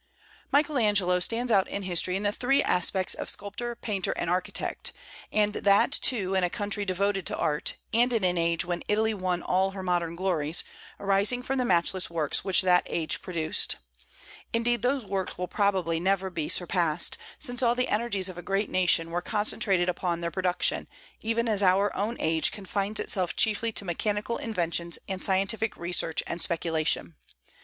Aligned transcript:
Michael 0.51 0.79
Angelo 0.79 1.19
stands 1.19 1.51
out 1.51 1.67
in 1.67 1.83
history 1.83 2.15
in 2.15 2.23
the 2.23 2.31
three 2.31 2.63
aspects 2.63 3.13
of 3.13 3.29
sculptor, 3.29 3.75
painter, 3.75 4.13
and 4.13 4.31
architect; 4.31 4.93
and 5.31 5.53
that 5.53 5.91
too 5.91 6.33
in 6.33 6.43
a 6.43 6.49
country 6.49 6.85
devoted 6.85 7.23
to 7.27 7.37
art, 7.37 7.75
and 7.93 8.11
in 8.11 8.23
an 8.23 8.35
age 8.35 8.65
when 8.65 8.81
Italy 8.87 9.13
won 9.13 9.43
all 9.43 9.69
her 9.77 9.83
modern 9.83 10.15
glories, 10.15 10.63
arising 10.99 11.43
from 11.43 11.59
the 11.59 11.65
matchless 11.65 12.09
works 12.09 12.43
which 12.43 12.63
that 12.63 12.81
age 12.87 13.21
produced. 13.21 13.75
Indeed, 14.53 14.81
those 14.81 15.05
works 15.05 15.37
will 15.37 15.47
probably 15.47 15.99
never 15.99 16.31
be 16.31 16.49
surpassed, 16.49 17.19
since 17.37 17.61
all 17.61 17.75
the 17.75 17.87
energies 17.89 18.27
of 18.27 18.39
a 18.39 18.41
great 18.41 18.71
nation 18.71 19.11
were 19.11 19.21
concentrated 19.21 19.87
upon 19.87 20.19
their 20.21 20.31
production, 20.31 20.87
even 21.21 21.47
as 21.47 21.61
our 21.61 21.95
own 21.95 22.17
age 22.19 22.51
confines 22.51 22.99
itself 22.99 23.35
chiefly 23.35 23.71
to 23.73 23.85
mechanical 23.85 24.39
inventions 24.39 24.97
and 25.07 25.21
scientific 25.23 25.77
research 25.77 26.23
and 26.25 26.41
speculation. 26.41 27.13